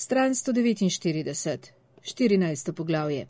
[0.00, 1.70] Stran 149,
[2.02, 2.72] 14.
[2.72, 3.26] poglavje.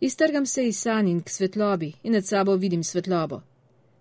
[0.00, 3.40] Iztrgam se iz sanj in k svetlobi in nad sabo vidim svetlobo.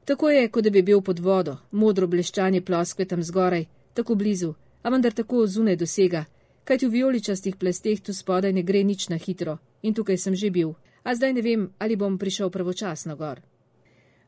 [0.06, 4.54] Tako je, kot da bi bil pod vodo, modro bleščanje ploskve tam zgoraj, tako blizu,
[4.82, 6.26] a vendar tako zunaj dosega,
[6.64, 10.52] kajti v vijoličastih plesteh tu spodaj ne gre nič na hitro in tukaj sem že
[10.52, 13.42] bil, a zdaj ne vem, ali bom prišel pravočasno gor.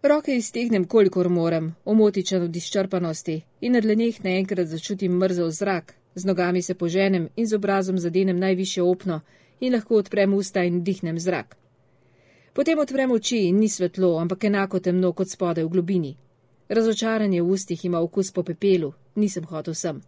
[0.04, 6.26] Roke iztegnem, kolikor morem, omotičen od izčrpanosti in na dleneh naenkrat začutim mrzel zrak, z
[6.26, 9.22] nogami se poženem in z obrazom zadenem najviše opno
[9.60, 11.58] in lahko odprem usta in dihnem zrak.
[12.54, 16.16] Potem odprem oči in ni svetlo, ampak enako temno kot spodaj v globini.
[16.70, 20.02] Razočaranje v ustih ima okus po pepelu, nisem hotel sem.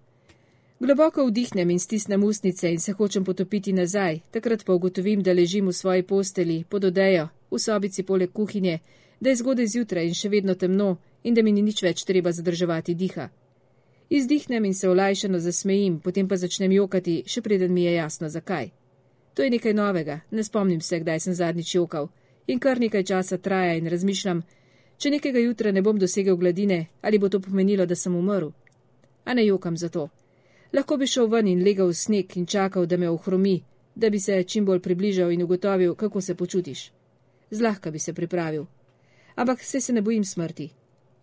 [0.79, 5.67] Globoko vdihnem in stisnem ustnice in se hočem potopiti nazaj, takrat pa ugotovim, da ležim
[5.67, 8.79] v svoji posteli pod odejo, v sobici poleg kuhinje,
[9.19, 12.31] da je zgodaj zjutraj in še vedno temno in da mi ni nič več treba
[12.31, 13.29] zadrževati diha.
[14.09, 18.69] Izdihnem in se olajšano zasmejim, potem pa začnem jokati, še preden mi je jasno zakaj.
[19.33, 22.09] To je nekaj novega, ne spomnim se, kdaj sem zadnjič jokal
[22.47, 24.43] in kar nekaj časa traja in razmišljam,
[24.97, 28.51] če nekega jutra ne bom dosegel gladine, ali bo to pomenilo, da sem umrl.
[29.25, 30.09] A ne jokam za to.
[30.73, 33.63] Lahko bi šel ven in legal v sneg in čakal, da me ohromi,
[33.95, 36.91] da bi se čim bolj približal in ugotovil, kako se počutiš.
[37.51, 38.65] Zlahka bi se pripravil.
[39.35, 40.69] Ampak se se ne bojim smrti.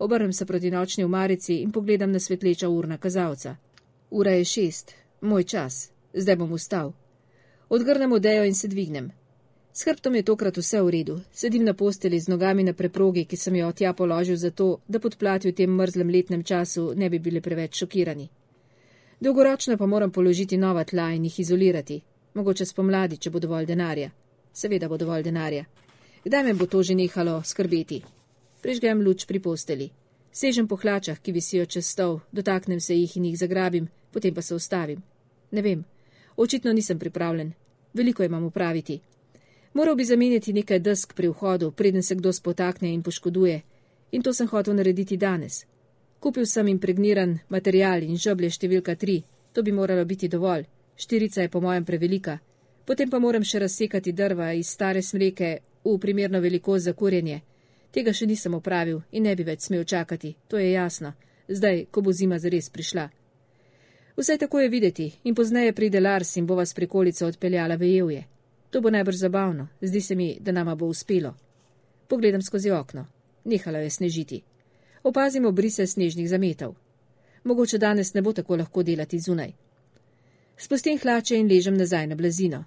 [0.03, 3.57] Obrnem se proti nočni umarici in pogledam na svetleča urna kazalca.
[4.11, 6.93] Ura je šest, moj čas, zdaj bom ustal.
[7.69, 9.13] Odgrnem odejo in se dvignem.
[9.73, 13.37] S hrbtom je tokrat vse v redu, sedim na posteli z nogami na preprogi, ki
[13.37, 17.41] sem jo tja položil zato, da podplati v tem mrzlem letnem času ne bi bili
[17.41, 18.29] preveč šokirani.
[19.21, 22.01] Dolgoročno pa moram položiti nova tla in jih izolirati,
[22.35, 24.11] mogoče spomladi, če bo dovolj denarja.
[24.53, 25.65] Seveda bo dovolj denarja.
[26.25, 28.03] Kdaj me bo to že nehalo skrbeti?
[28.63, 29.91] Prižgem luč pri posteli.
[30.31, 34.43] Sežem po hlačah, ki visijo čez stol, dotaknem se jih in jih zagrabim, potem pa
[34.43, 35.03] se ustavim.
[35.51, 35.85] Ne vem,
[36.37, 37.53] očitno nisem pripravljen.
[37.95, 39.01] Veliko imam upraviti.
[39.75, 43.61] Moral bi zamenjati nekaj desk pri vhodu, preden se kdo spotakne in poškoduje.
[44.13, 45.65] In to sem hotel narediti danes.
[46.21, 49.23] Kupil sem impregniran material in žoblje številka tri.
[49.53, 50.69] To bi moralo biti dovolj.
[50.97, 52.39] Štirica je po mojem prevelika.
[52.85, 57.43] Potem pa moram še razsekati drva iz stare smreke v primerno velikost za kurjenje.
[57.93, 61.13] Tega še nisem opravil in ne bi več smel čakati, to je jasno,
[61.49, 63.09] zdaj, ko bo zima zares prišla.
[64.17, 68.25] Vse tako je videti in pozneje pride Lars in bo vas prikolica odpeljala v Jevje.
[68.71, 71.35] To bo najbrž zabavno, zdi se mi, da nama bo uspelo.
[72.09, 73.07] Pogledam skozi okno.
[73.45, 74.43] Nehala je snežiti.
[75.03, 76.75] Opazimo brise snežnih zametov.
[77.45, 79.53] Mogoče danes ne bo tako lahko delati zunaj.
[80.57, 82.65] Spustim hlače in ležem nazaj na blazino.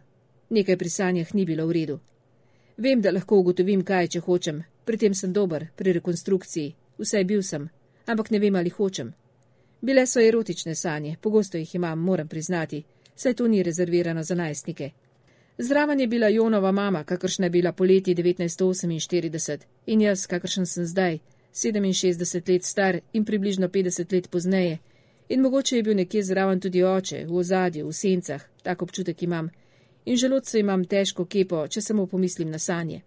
[0.50, 2.00] Nekaj pri sanjah ni bilo v redu.
[2.78, 7.44] Vem, da lahko ugotovim, kaj če hočem, pri tem sem dober, pri rekonstrukciji, vsaj bil
[7.44, 7.70] sem,
[8.06, 9.14] ampak ne vem, ali hočem.
[9.82, 12.84] Bile so erotične sanje, pogosto jih imam, moram priznati,
[13.16, 14.92] saj to ni rezervirano za najstnike.
[15.58, 21.20] Zraven je bila Jonova mama, kakršna je bila poleti 1948, in jaz, kakršen sem zdaj,
[21.54, 24.78] 67 let star in približno 50 let pozneje,
[25.30, 29.50] in mogoče je bil nekje zraven tudi oče, v ozadju, v sencah, tak občutek imam,
[30.06, 33.02] in želodce imam težko kepo, če samo pomislim na sanje.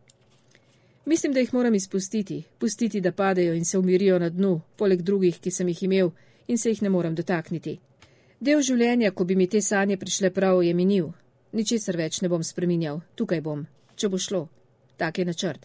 [1.08, 5.38] Mislim, da jih moram izpustiti, pustiti, da padejo in se umirijo na dnu, poleg drugih,
[5.40, 6.10] ki sem jih imel,
[6.46, 7.78] in se jih ne morem dotakniti.
[8.40, 11.08] Del življenja, ko bi mi te sanje prišle prav, je minil,
[11.52, 13.62] Ničesar več ne bom spreminjal, tukaj bom,
[13.96, 14.42] če bo šlo.
[15.00, 15.64] Tak je načrt.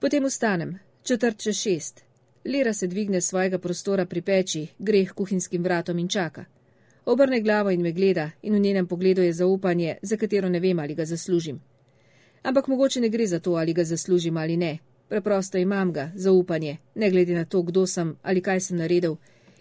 [0.00, 2.00] Potem vstanem, četrt čez šest.
[2.44, 6.46] Lira se dvigne svojega prostora pri peči, gre k kuhinjskim vratom in čaka.
[7.04, 10.78] Obrne glavo in me gleda, in v njenem pogledu je zaupanje, za katero ne vem,
[10.78, 11.60] ali ga zaslužim.
[12.42, 14.78] Ampak mogoče ne gre za to, ali ga zaslužim ali ne.
[15.08, 19.16] Preprosto imam ga, zaupanje, ne glede na to, kdo sem ali kaj sem naredil,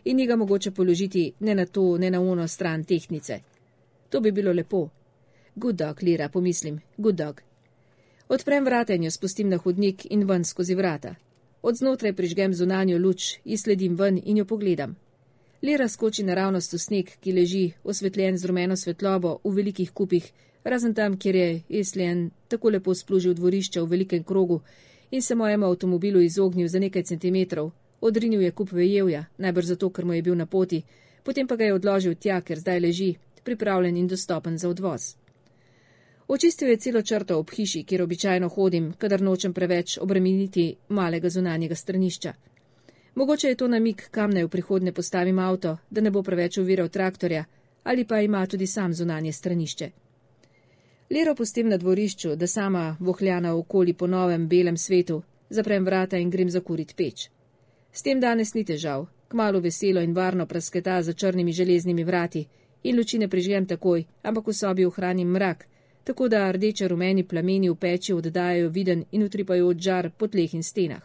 [0.06, 3.40] in ni ga mogoče položiti ne na to, ne na uno stran tehnice.
[4.10, 4.90] To bi bilo lepo.
[5.56, 7.42] Good dog, Lira, pomislim, good dog.
[8.30, 11.16] Odprem vrata in jo spustim na hodnik in ven skozi vrata.
[11.62, 14.96] Od znotraj prižgem zunanjo luč, izsledim ven in jo pogledam.
[15.62, 20.32] Lira skoči naravnost v sneg, ki leži, osvetljen z rumeno svetlobo v velikih kupih,
[20.64, 24.62] razen tam, kjer je Eslien tako lepo splužil dvorišče v velikem krogu
[25.12, 27.72] in se mojemu avtomobilu izognil za nekaj centimetrov.
[28.02, 30.84] Odrinil je kup vejevja, najbrž zato, ker mu je bil na poti,
[31.24, 35.16] potem pa ga je odložil tja, ker zdaj leži, pripravljen in dostopen za odvoz.
[36.28, 41.76] Očistil je celo črto ob hiši, kjer običajno hodim, kadar nočem preveč obremeniti malega zunanjega
[41.76, 42.34] stranišča.
[43.16, 46.90] Mogoče je to namik, kam naj v prihodnje postavim avto, da ne bo preveč uviral
[46.90, 47.46] traktorja,
[47.84, 49.90] ali pa ima tudi sam zunanje stranišče.
[51.10, 56.30] Lero pustim na dvorišču, da sama vohljana okoli po novem belem svetu, zaprem vrata in
[56.30, 57.30] grem zakurit peč.
[57.92, 62.46] S tem danes ni težav, kmalo veselo in varno prasketa za črnimi železnimi vrati
[62.84, 65.66] in luči ne prižgem takoj, ampak v sobi ohranim mrak,
[66.04, 70.64] tako da rdeče rumeni plameni v peči oddajajo viden in utripajo odžar po tleh in
[70.64, 71.02] stenah.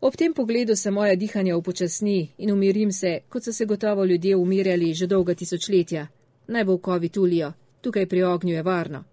[0.00, 4.36] Ob tem pogledu se moja dihanja upočasni in umirim se, kot so se gotovo ljudje
[4.36, 6.06] umirjali že dolga tisočletja.
[6.48, 9.04] Naj volkovi tulijo, tukaj pri ognju je varno.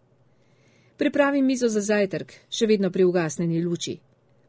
[0.99, 3.93] Pripravim mizo za zajtrk, še vedno pri ugasnjeni luči.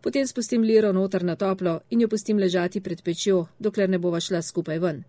[0.02, 4.18] Potem spustim liro noter na toplo in jo pustim ležati pred pečjo, dokler ne bova
[4.20, 5.04] šla skupaj ven.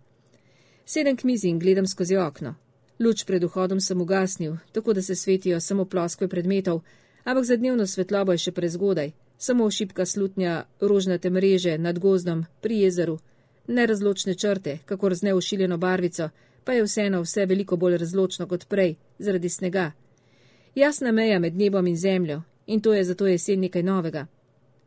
[0.86, 2.52] Sedem k mizi in gledam skozi okno.
[3.00, 6.84] Luč pred vhodom sem ugasnil, tako da se svetijo samo ploskve predmetov,
[7.24, 12.84] ampak za dnevno svetlobo je še prezgodaj, samo šipka slutnja rožnate mreže nad gozdom pri
[12.84, 13.18] jezeru,
[13.66, 16.30] nerazločne črte, kakor z neušiljeno barvico,
[16.64, 19.90] pa je vseeno vse veliko bolj razločno kot prej, zaradi snega.
[20.74, 24.26] Jasna meja med nebom in zemljo, in to je zato jesen nekaj novega.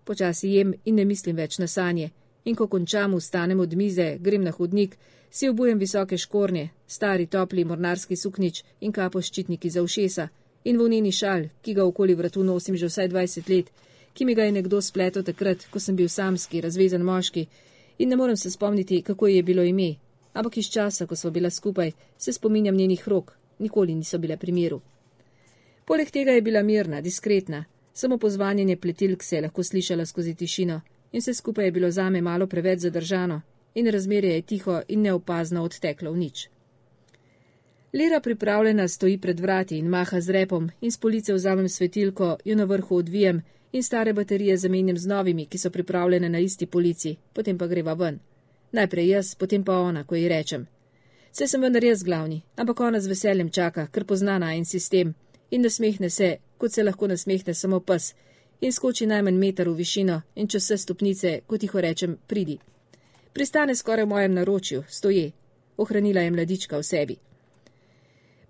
[0.03, 2.09] Počasi jem in ne mislim več na sanje,
[2.45, 4.97] in ko končam, vstanem od mize, grem na hodnik,
[5.29, 10.27] si obujem visoke škornje, stari topli mornarski suknič in kapo ščitniki za ušesa,
[10.63, 13.69] in volneni šal, ki ga okoli vratu nosim že vsaj 20 let,
[14.13, 17.45] ki mi ga je nekdo spletel takrat, ko sem bil samski, razvezan moški
[17.99, 19.95] in ne morem se spomniti, kako je bilo ime,
[20.33, 24.51] ampak iz časa, ko smo bila skupaj, se spominjam njenih rok, nikoli niso bile pri
[24.51, 24.81] miru.
[25.85, 30.81] Poleg tega je bila mirna, diskretna, samo pozvanjenje pletilk se je lahko slišala skozi tišino
[31.11, 33.41] in vse skupaj je bilo zame malo preveč zadržano
[33.75, 36.49] in razmerje je tiho in neopazno odteklo v nič.
[37.93, 42.55] Lera pripravljena stoji pred vrati in maha z repom in s police vzamem svetilko, jo
[42.55, 43.41] na vrhu odvijem
[43.71, 47.93] in stare baterije zamenjam z novimi, ki so pripravljene na isti polici, potem pa greva
[47.93, 48.19] ven.
[48.71, 50.67] Najprej jaz, potem pa ona, ko ji rečem.
[51.31, 55.13] Vse sem vendar jaz glavni, ampak ona z veseljem čaka, ker pozna na en sistem
[55.51, 58.13] in nasmehne se, kot se lahko nasmehne samo pes,
[58.61, 62.57] in skoči najmanj meter v višino in čez vse stopnice, kot tiho rečem, pridi.
[63.33, 65.31] Pristane skoraj v mojem naročju, stoje.
[65.77, 67.15] Ohranila je mladička v sebi.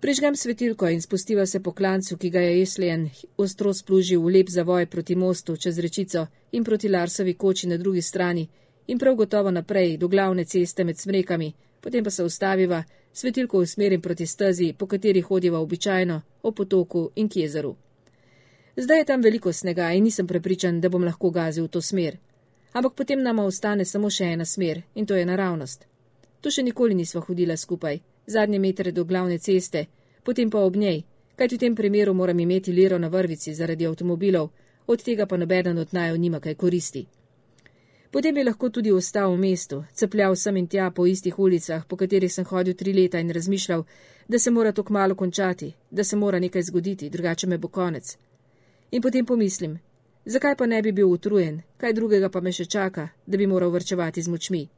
[0.00, 4.48] Prižgem svetilko in spustiva se po klancu, ki ga je Eslejen ostro splužil v lep
[4.48, 8.48] zavoj proti mostu čez rečico in proti Larsovi koči na drugi strani
[8.86, 11.52] in prav gotovo naprej do glavne ceste med smrekami,
[11.86, 17.28] potem pa se ustaviva, svetilko usmerim proti stezi, po kateri hodiva običajno, o potoku in
[17.28, 17.76] k jezeru.
[18.76, 22.16] Zdaj je tam veliko snega in nisem prepričan, da bom lahko gazil v to smer.
[22.72, 25.86] Ampak potem nama ostane samo še ena smer in to je naravnost.
[26.40, 29.86] Tu še nikoli nisva hodila skupaj zadnje metre do glavne ceste,
[30.24, 31.04] potem pa ob njej,
[31.36, 34.50] kajti v tem primeru moram imeti liro na vrvici zaradi avtomobilov,
[34.86, 37.06] od tega pa nobeden od najo nima kaj koristi.
[38.10, 41.96] Potem bi lahko tudi ostal v mestu, cepljal sem in tja po istih ulicah, po
[41.96, 43.84] katerih sem hodil tri leta in razmišljal,
[44.28, 48.16] da se mora to kmalo končati, da se mora nekaj zgoditi, drugače me bo konec.
[48.90, 49.78] In potem pomislim,
[50.24, 53.70] zakaj pa ne bi bil utrujen, kaj drugega pa me še čaka, da bi moral
[53.70, 54.68] vrčevati z močmi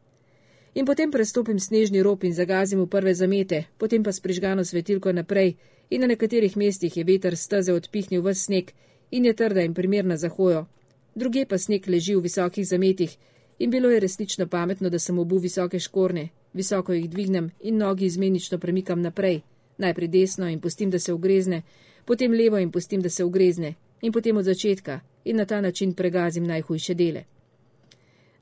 [0.79, 5.13] in potem prestopim snežni rob in zagazim v prve zamete, potem pa s prižgano svetilko
[5.13, 5.57] naprej
[5.91, 8.71] in na nekaterih mestih je veter steze odpihnil v sneg
[9.11, 10.67] in je trda in primerna za hojo.
[11.19, 13.17] Druge pa sneg leži v visokih zametih.
[13.59, 18.07] In bilo je resnično pametno, da sem obu visoke škorne, visoko jih dvignem in nogi
[18.07, 19.41] izmenično premikam naprej,
[19.79, 21.63] najprej desno in pustim, da se ugrezne,
[22.05, 25.01] potem levo in pustim, da se ugrezne in potem od začetka.
[25.25, 27.25] In na ta način pregazim najhujše dele.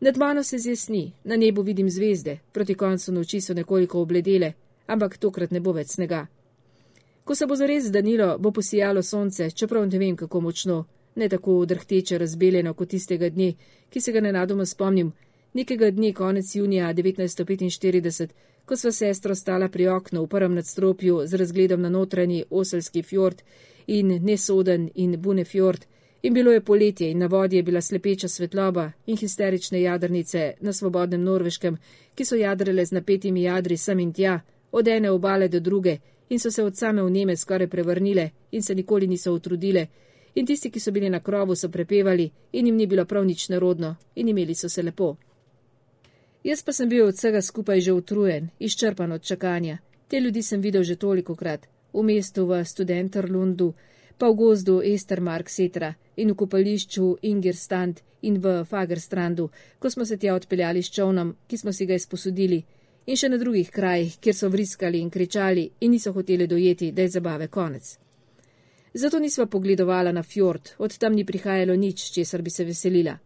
[0.00, 4.52] Nad mano se zjasni, na nebu vidim zvezde, proti koncu noči so nekoliko obledele,
[4.86, 6.26] ampak tokrat ne bo več snega.
[7.24, 10.84] Ko se bo zares zdanilo, bo posijalo sonce, čeprav ne vem kako močno,
[11.16, 13.54] ne tako odrhteče razbeljeno kot tistega dne,
[13.90, 15.12] ki se ga nenadoma spomnim,
[15.54, 18.28] nekega dne konec junija 1945,
[18.66, 23.42] ko sva sestro stala pri oknu v prvem nadstropju z razgledom na notranji Oselski fjord
[23.86, 25.86] in Nesoden in Bunefjord,
[26.26, 30.72] In bilo je poletje in na vodi je bila slepeča svetloba in histerične jadrnice na
[30.72, 31.76] svobodnem norveškem,
[32.14, 34.40] ki so jadrele z napetimi jadri sem in tja,
[34.72, 38.62] od ene obale do druge in so se od same v Neme skoraj prevrnile in
[38.62, 39.86] se nikoli niso utrudile.
[40.36, 43.48] In tisti, ki so bili na krovu, so prepevali in jim ni bilo prav nič
[43.48, 45.16] narodno in imeli so se lepo.
[46.44, 49.78] Jaz pa sem bil od vsega skupaj že utrujen, izčrpan od čakanja.
[50.08, 53.74] Te ljudi sem videl že toliko krat, v mestu v Studenterlundu,
[54.18, 60.16] pa v gozdu Estermark Setra in v kopališču Ingirstand in v Fagerstrandu, ko smo se
[60.16, 62.62] tja odpeljali s čovnom, ki smo si ga izposodili,
[63.06, 67.02] in še na drugih krajih, kjer so vriskali in kričali in niso hoteli dojeti, da
[67.02, 67.98] je zabave konec.
[68.96, 73.18] Zato nisva pogledovala na fjord, od tam ni prihajalo nič, česar bi se veselila.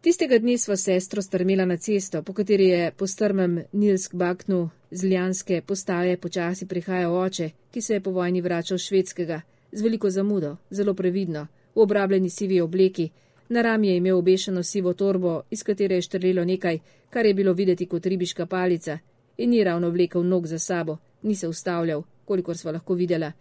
[0.00, 5.04] Tistega dne sva sestro strmela na cesto, po kateri je po strmem Nilsk baknu z
[5.04, 9.40] Ljanske postaje počasi prihajal oče, ki se je po vojni vračal švedskega,
[9.72, 13.10] z veliko zamudo, zelo previdno, v obrabljeni sivi obleki,
[13.48, 16.78] na rami je imel obešeno sivo torbo, iz katere je štrlelo nekaj,
[17.10, 18.98] kar je bilo videti kot ribiška palica,
[19.36, 23.32] in ni ravno vlekel nog za sabo, ni se ustavljal, kolikor sva lahko videla.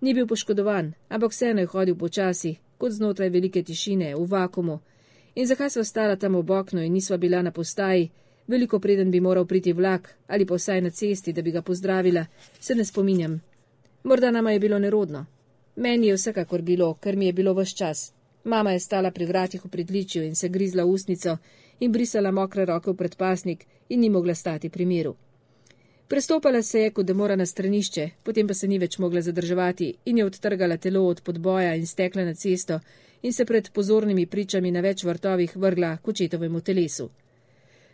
[0.00, 4.78] Ni bil poškodovan, ampak vseeno je hodil počasi, kot znotraj velike tišine, v vakumu.
[5.34, 8.10] In zakaj sva stala tam ob oknu in nisva bila na postaji,
[8.46, 12.26] veliko preden bi moral priti vlak ali pa vsaj na cesti, da bi ga pozdravila,
[12.60, 13.40] se ne spominjam.
[14.04, 15.26] Morda nama je bilo nerodno.
[15.76, 18.12] Meni je vsekakor bilo, ker mi je bilo vse čas.
[18.44, 21.36] Mama je stala pri vratih v pridličju in se grizla usnico
[21.80, 25.16] in brisala mokre roke v predpasnik in ni mogla stati pri miru.
[26.08, 29.94] Prestopala se je, kot da mora na stranišče, potem pa se ni več mogla zadrževati
[30.04, 32.80] in je odtrgala telo od podboja in stekla na cesto
[33.22, 37.08] in se pred pozornimi pričami na več vrtovih vrgla k očetovemu telesu.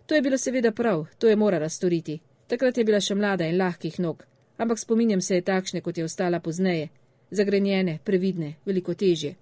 [0.06, 2.20] To je bilo seveda prav, to je morala storiti.
[2.46, 4.26] Takrat je bila še mlada in lahkih nog,
[4.58, 6.90] ampak spominjam se je takšne, kot je ostala pozneje,
[7.30, 9.36] zagrenjene, previdne, veliko težje.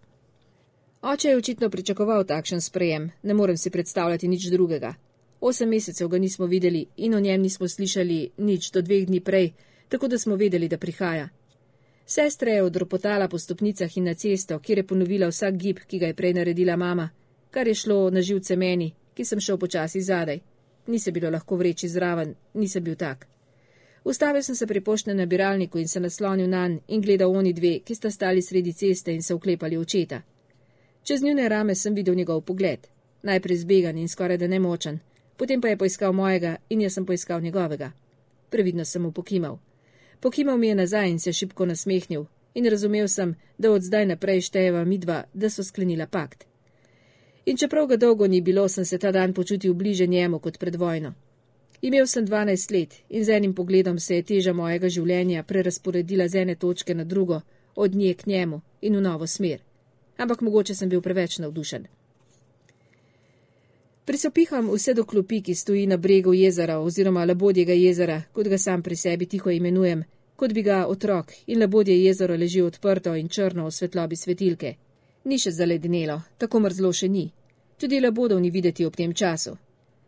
[1.02, 4.94] Oče je očitno pričakoval takšen sprejem, ne morem si predstavljati nič drugega.
[5.40, 9.52] Osem mesecev ga nismo videli in o njem nismo slišali nič do dveh dni prej,
[9.88, 11.28] tako da smo vedeli, da prihaja.
[12.06, 16.06] Sestra je odropotala po stopnicah in na cesto, kjer je ponovila vsak gib, ki ga
[16.06, 17.10] je prej naredila mama,
[17.50, 20.40] kar je šlo na živce meni, ki sem šel počasi zadaj.
[20.86, 23.26] Ni se bilo lahko vreči zraven, nisem bil tak.
[24.04, 27.78] Ustavil sem se pri poštnem nabiralniku in se naslonil na nj in gledal oni dve,
[27.84, 30.22] ki sta stali sredi ceste in se uklepali očeta.
[31.02, 32.86] Čez njune rame sem videl njegov pogled,
[33.22, 34.98] najprej zbegan in skoraj da nemočen,
[35.40, 37.92] potem pa je poiskal mojega in jaz sem poiskal njegovega.
[38.50, 39.56] Previdno sem mu pokimal.
[40.20, 44.40] Pokimal mi je nazaj in se šipko nasmehnil in razumel sem, da od zdaj naprej
[44.40, 46.44] štejeva midva, da so sklenila pakt.
[47.46, 50.76] In čeprav ga dolgo ni bilo, sem se ta dan počutil bliže njemu kot pred
[50.76, 51.14] vojno.
[51.82, 56.42] Imel sem 12 let in z enim pogledom se je teža mojega življenja prerasporedila z
[56.42, 57.40] ene točke na drugo,
[57.74, 59.62] od nje k njemu in v novo smer.
[60.16, 61.86] Ampak mogoče sem bil preveč navdušen.
[64.10, 68.82] Prisopiham vse do klopi, ki stoji na bregu jezera oziroma labodjega jezera, kot ga sam
[68.82, 70.02] pri sebi tiho imenujem,
[70.36, 74.72] kot bi ga otrok in labodje jezero leži odprto in črno v svetlobi svetilke.
[75.24, 77.22] Ni še zaledenelo, tako mrzlo še ni.
[77.78, 79.54] Tudi labodov ni videti ob tem času.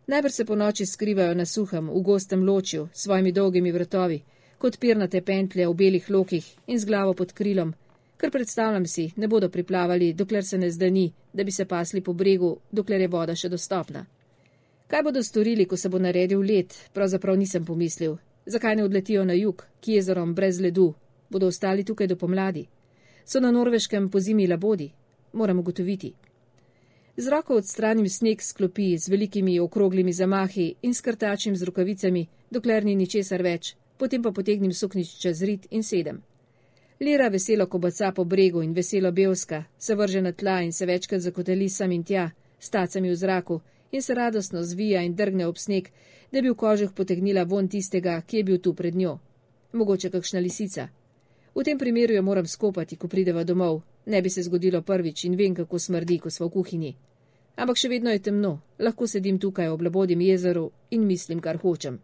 [0.07, 4.19] Najbrž se po noči skrivajo na suhem, v gostem ločju, s svojimi dolgimi vrtovi,
[4.57, 7.71] kot pirnate pentlje v belih lokih in z glavo pod krilom,
[8.23, 12.13] ker predstavljam si, ne bodo priplavali, dokler se ne zdani, da bi se pasli po
[12.13, 14.05] bregu, dokler je voda še dostopna.
[14.87, 18.15] Kaj bodo storili, ko se bo naredil let, pravzaprav nisem pomislil.
[18.45, 20.93] Zakaj ne odletijo na jug, k jezerom brez ledu?
[21.29, 22.63] Bodo ostali tukaj do pomladi?
[23.25, 24.91] So na norveškem po zimi labodi?
[25.33, 26.13] Moram ugotoviti.
[27.17, 32.85] Z roko odstranim sneg s klopi z velikimi okroglimi zamahi in skrtačim z rokavicami, dokler
[32.85, 36.23] ni ničesar več, potem pa potegnim suknič čez rit in sedem.
[37.03, 41.21] Lira veselo kobaca po bregu in veselo belska, se vrže na tla in se večkrat
[41.21, 45.89] zakoteli sam in tja, stacami v zraku in se radostno zvija in drgne ob sneg,
[46.31, 49.19] da bi v kožuh potegnila von tistega, ki je bil tu pred njo.
[49.73, 50.87] Mogoče kakšna lisica.
[51.55, 55.35] V tem primeru jo moram skopati, ko prideva domov, Ne bi se zgodilo prvič in
[55.35, 56.95] vem, kako smrdi, ko smo v kuhinji.
[57.55, 61.99] Ampak še vedno je temno, lahko sedim tukaj ob labodjem jezeru in mislim, kar hočem.